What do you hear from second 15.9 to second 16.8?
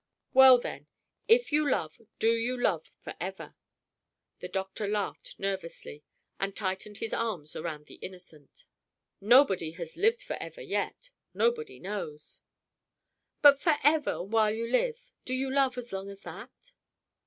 long as that?"